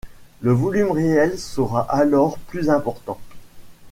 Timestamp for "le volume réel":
0.41-1.37